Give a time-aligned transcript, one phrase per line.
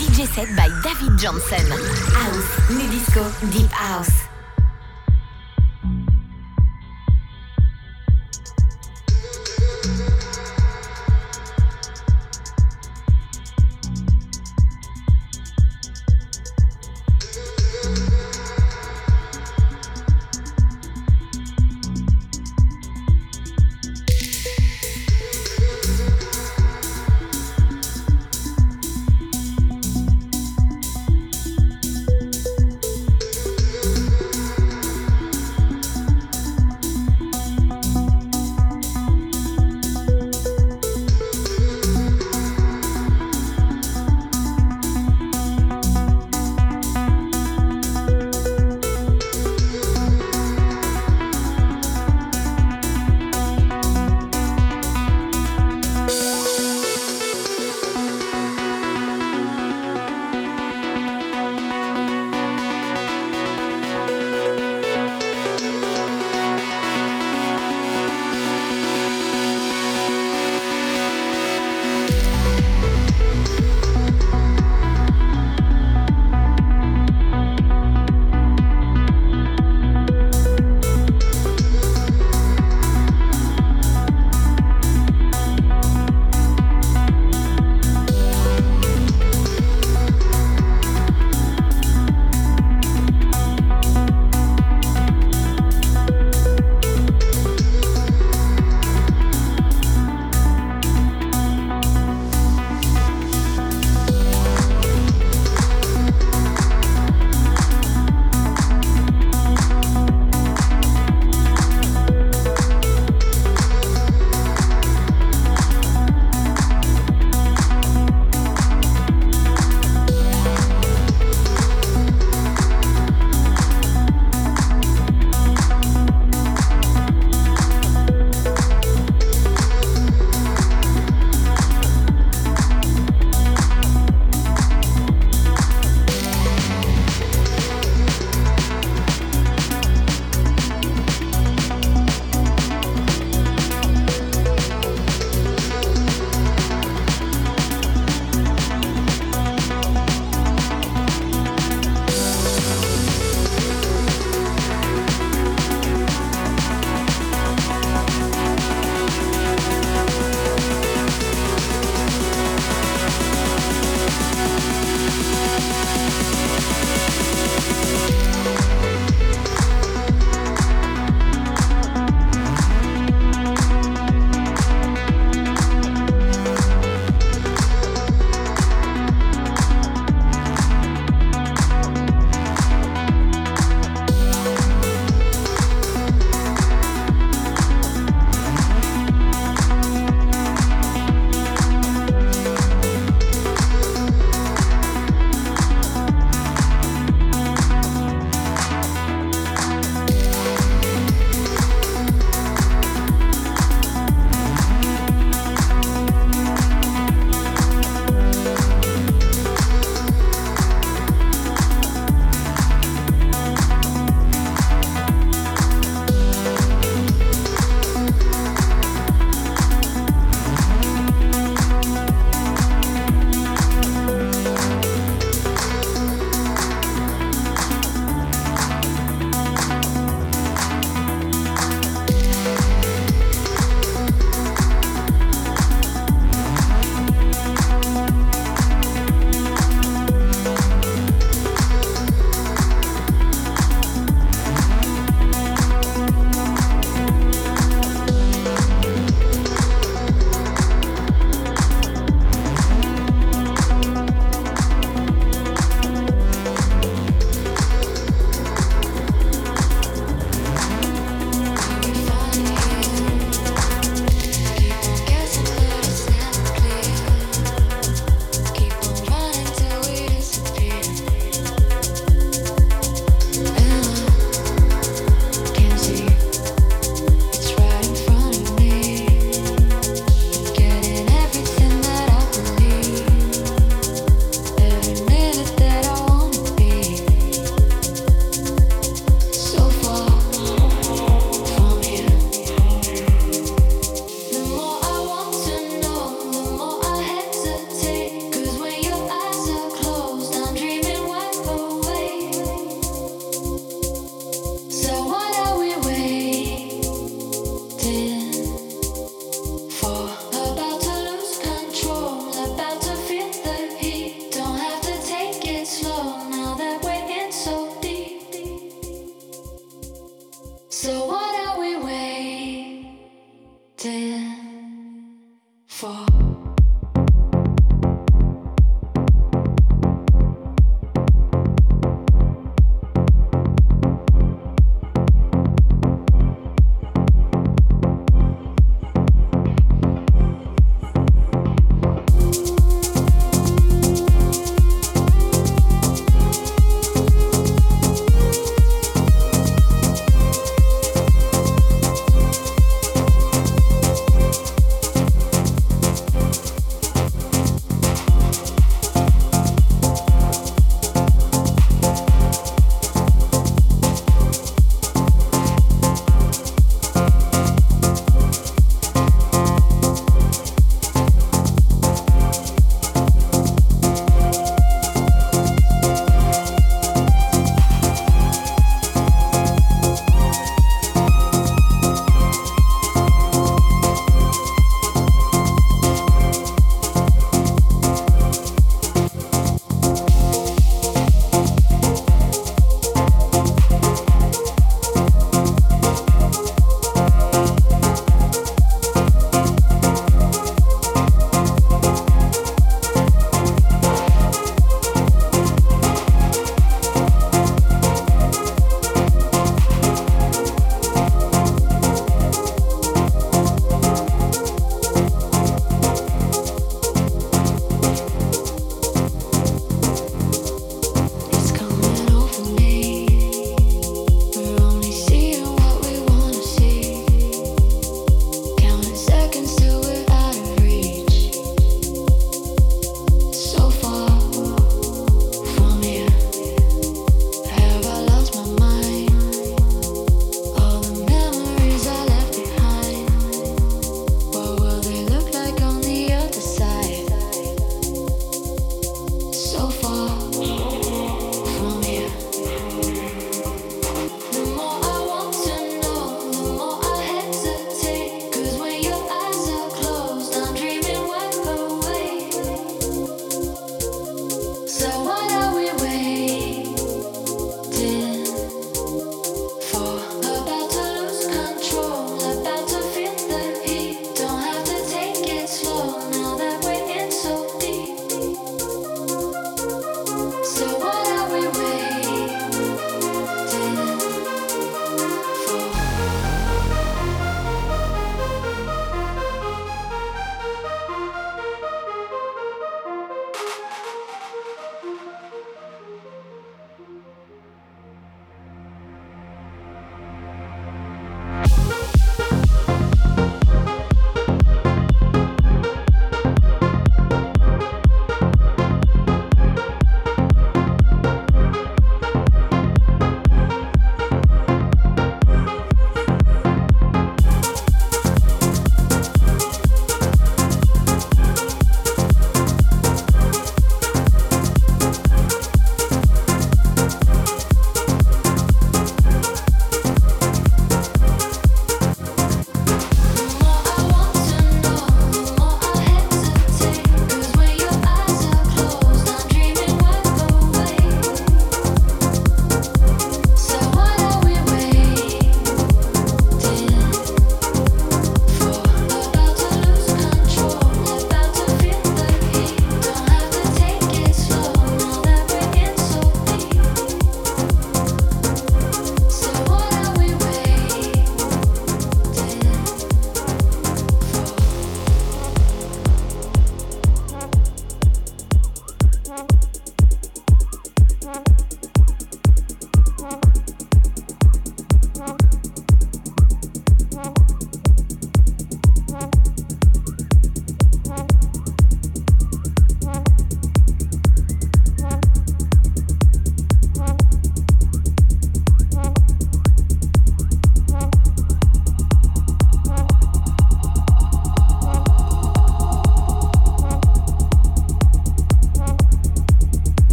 [0.00, 1.60] DJ set by David Johnson.
[1.68, 2.88] House, new
[3.52, 4.29] deep house.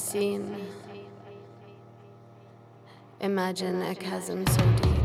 [0.00, 0.56] seen.
[3.20, 5.00] Imagine a chasm so deep.